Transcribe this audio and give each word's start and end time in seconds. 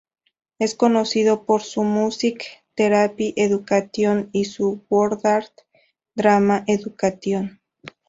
Es 0.57 0.73
conocido 0.73 1.45
por 1.45 1.61
su 1.61 1.83
Music 1.83 2.65
Therapy 2.73 3.35
Education 3.37 4.29
y 4.31 4.45
su 4.45 4.83
Wordart-Drama 4.89 6.63
Education. 6.65 7.61